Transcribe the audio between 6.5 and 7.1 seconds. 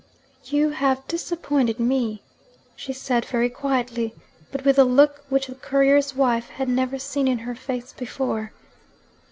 never